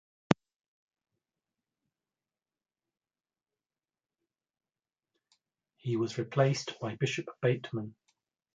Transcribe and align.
He 5.77 5.95
was 5.95 6.17
replaced 6.17 6.79
by 6.79 6.95
Bishop 6.95 7.27
Batemen. 7.39 7.93